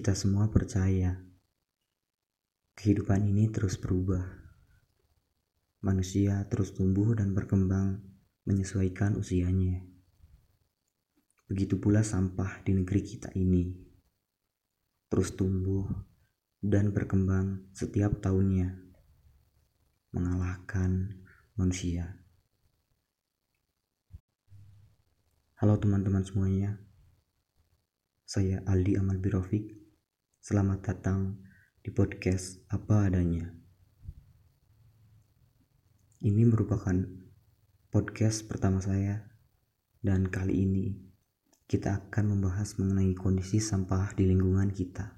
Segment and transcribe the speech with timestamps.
[0.00, 1.12] Kita semua percaya
[2.72, 4.24] kehidupan ini terus berubah.
[5.84, 8.00] Manusia terus tumbuh dan berkembang
[8.48, 9.84] menyesuaikan usianya.
[11.52, 13.76] Begitu pula sampah di negeri kita ini
[15.12, 15.84] terus tumbuh
[16.64, 18.80] dan berkembang setiap tahunnya,
[20.16, 21.20] mengalahkan
[21.60, 22.24] manusia.
[25.60, 26.80] Halo teman-teman semuanya,
[28.24, 29.79] saya Aldi Amal Birofik
[30.40, 31.36] Selamat datang
[31.84, 33.44] di podcast Apa Adanya.
[36.24, 36.96] Ini merupakan
[37.92, 39.20] podcast pertama saya
[40.00, 40.96] dan kali ini
[41.68, 45.12] kita akan membahas mengenai kondisi sampah di lingkungan kita.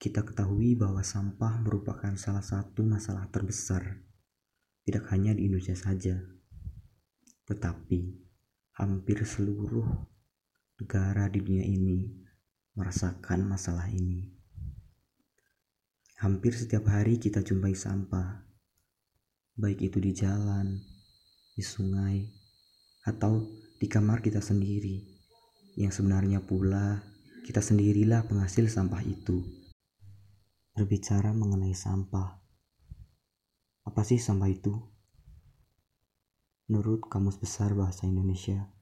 [0.00, 4.00] Kita ketahui bahwa sampah merupakan salah satu masalah terbesar,
[4.88, 6.16] tidak hanya di Indonesia saja,
[7.44, 8.00] tetapi
[8.80, 10.08] hampir seluruh
[10.80, 12.29] negara di dunia ini
[12.80, 14.24] merasakan masalah ini.
[16.16, 18.40] Hampir setiap hari kita jumpai sampah,
[19.60, 20.80] baik itu di jalan,
[21.52, 22.24] di sungai,
[23.04, 23.44] atau
[23.76, 25.04] di kamar kita sendiri,
[25.76, 27.04] yang sebenarnya pula
[27.44, 29.44] kita sendirilah penghasil sampah itu.
[30.72, 32.40] Berbicara mengenai sampah,
[33.84, 34.72] apa sih sampah itu?
[36.72, 38.72] Menurut Kamus Besar Bahasa Indonesia,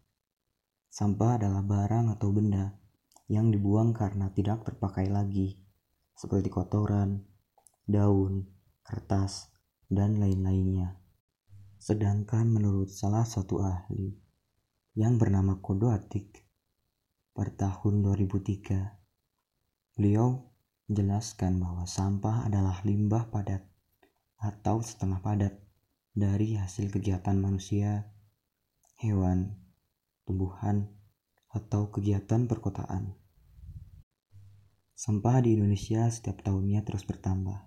[0.87, 2.78] sampah adalah barang atau benda
[3.29, 5.61] yang dibuang karena tidak terpakai lagi,
[6.17, 7.29] seperti kotoran,
[7.85, 8.49] daun,
[8.83, 9.53] kertas,
[9.89, 10.97] dan lain-lainnya.
[11.79, 14.17] Sedangkan menurut salah satu ahli
[14.99, 16.43] yang bernama Kodo Atik
[17.37, 20.43] pada tahun 2003, beliau
[20.91, 23.63] menjelaskan bahwa sampah adalah limbah padat
[24.43, 25.55] atau setengah padat
[26.19, 28.11] dari hasil kegiatan manusia,
[28.99, 29.55] hewan,
[30.27, 30.98] tumbuhan,
[31.59, 33.19] atau kegiatan perkotaan.
[34.95, 37.67] Sampah di Indonesia setiap tahunnya terus bertambah.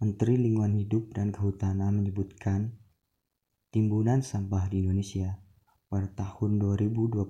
[0.00, 2.80] Menteri Lingkungan Hidup dan Kehutanan menyebutkan
[3.68, 5.40] timbunan sampah di Indonesia
[5.88, 7.24] pada tahun 2020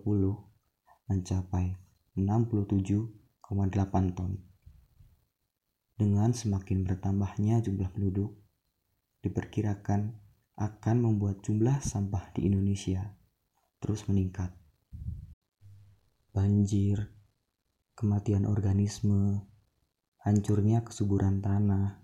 [1.11, 1.67] mencapai
[2.15, 4.33] 67,8 ton.
[5.95, 8.35] Dengan semakin bertambahnya jumlah penduduk,
[9.23, 10.19] diperkirakan
[10.59, 13.15] akan membuat jumlah sampah di Indonesia
[13.85, 14.49] terus meningkat
[16.35, 17.15] banjir,
[17.95, 19.47] kematian organisme,
[20.19, 22.03] hancurnya kesuburan tanah,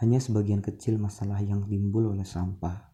[0.00, 2.88] hanya sebagian kecil masalah yang timbul oleh sampah.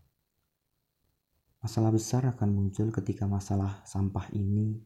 [1.62, 4.82] Masalah besar akan muncul ketika masalah sampah ini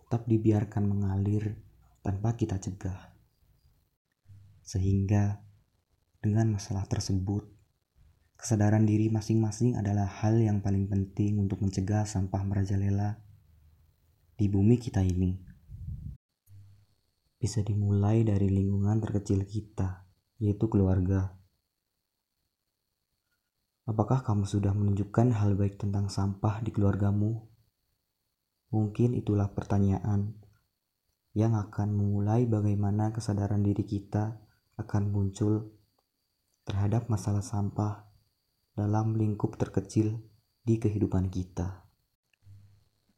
[0.00, 1.60] tetap dibiarkan mengalir
[2.00, 3.12] tanpa kita cegah.
[4.64, 5.44] Sehingga
[6.24, 7.44] dengan masalah tersebut,
[8.40, 13.25] kesadaran diri masing-masing adalah hal yang paling penting untuk mencegah sampah merajalela
[14.36, 15.32] di bumi kita ini.
[17.40, 20.04] Bisa dimulai dari lingkungan terkecil kita,
[20.36, 21.32] yaitu keluarga.
[23.88, 27.48] Apakah kamu sudah menunjukkan hal baik tentang sampah di keluargamu?
[28.76, 30.36] Mungkin itulah pertanyaan
[31.32, 34.36] yang akan memulai bagaimana kesadaran diri kita
[34.76, 35.72] akan muncul
[36.68, 38.04] terhadap masalah sampah
[38.76, 40.20] dalam lingkup terkecil
[40.60, 41.85] di kehidupan kita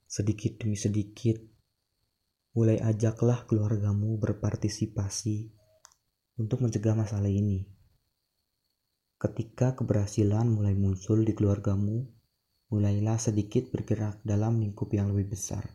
[0.08, 1.36] sedikit demi sedikit,
[2.56, 5.52] mulai ajaklah keluargamu berpartisipasi
[6.40, 7.68] untuk mencegah masalah ini.
[9.20, 12.08] Ketika keberhasilan mulai muncul di keluargamu,
[12.72, 15.68] mulailah sedikit bergerak dalam lingkup yang lebih besar,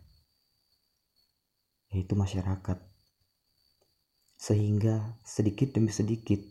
[1.94, 2.82] yaitu masyarakat.
[4.34, 6.42] Sehingga sedikit demi sedikit,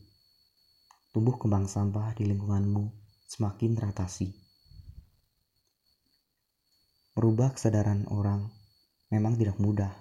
[1.11, 2.89] tumbuh kembang sampah di lingkunganmu
[3.27, 4.42] semakin teratasi.
[7.13, 8.49] Merubah kesadaran orang
[9.13, 9.93] memang tidak mudah,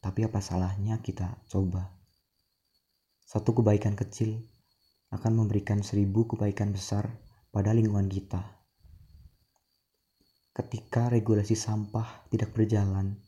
[0.00, 1.92] tapi apa salahnya kita coba?
[3.28, 4.40] Satu kebaikan kecil
[5.12, 7.12] akan memberikan seribu kebaikan besar
[7.52, 8.40] pada lingkungan kita.
[10.56, 13.20] Ketika regulasi sampah tidak berjalan,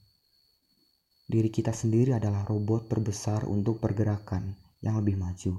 [1.29, 5.53] diri kita sendiri adalah robot terbesar untuk pergerakan yang lebih maju.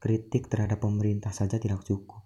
[0.00, 2.24] Kritik terhadap pemerintah saja tidak cukup,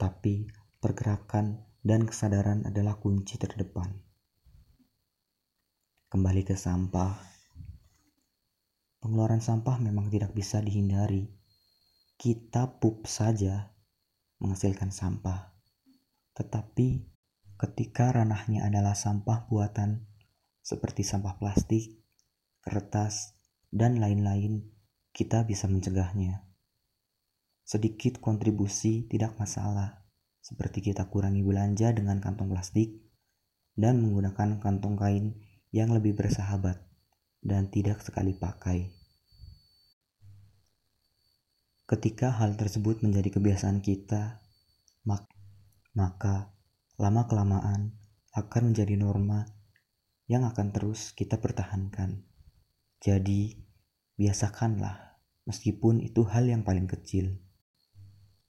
[0.00, 0.48] tapi
[0.80, 3.90] pergerakan dan kesadaran adalah kunci terdepan.
[6.06, 7.18] Kembali ke sampah.
[9.02, 11.26] Pengeluaran sampah memang tidak bisa dihindari.
[12.14, 13.74] Kita pup saja
[14.38, 15.50] menghasilkan sampah.
[16.38, 16.88] Tetapi
[17.58, 20.06] ketika ranahnya adalah sampah buatan
[20.62, 21.98] seperti sampah plastik,
[22.62, 23.34] kertas,
[23.74, 24.70] dan lain-lain,
[25.10, 26.46] kita bisa mencegahnya.
[27.66, 30.01] Sedikit kontribusi tidak masalah
[30.42, 32.98] seperti kita kurangi belanja dengan kantong plastik
[33.78, 35.38] dan menggunakan kantong kain
[35.70, 36.82] yang lebih bersahabat
[37.40, 38.92] dan tidak sekali pakai.
[41.86, 44.42] Ketika hal tersebut menjadi kebiasaan kita,
[45.94, 46.52] maka
[46.96, 47.94] lama-kelamaan
[48.32, 49.44] akan menjadi norma
[50.24, 52.24] yang akan terus kita pertahankan.
[53.02, 53.60] Jadi,
[54.16, 57.36] biasakanlah, meskipun itu hal yang paling kecil.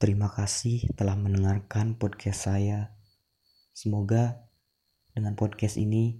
[0.04, 2.92] Terima kasih telah mendengarkan podcast saya.
[3.72, 4.36] Semoga
[5.16, 6.20] dengan podcast ini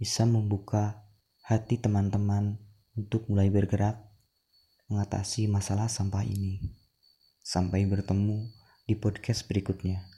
[0.00, 1.04] bisa membuka
[1.44, 2.56] hati teman-teman
[2.96, 4.00] untuk mulai bergerak
[4.88, 6.72] mengatasi masalah sampah ini.
[7.44, 8.48] Sampai bertemu
[8.88, 10.08] di podcast berikutnya.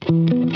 [0.00, 0.55] thank